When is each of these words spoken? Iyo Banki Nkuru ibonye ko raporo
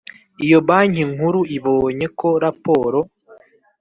Iyo 0.45 0.59
Banki 0.67 1.03
Nkuru 1.13 1.39
ibonye 1.57 2.07
ko 2.19 2.29
raporo 2.43 2.99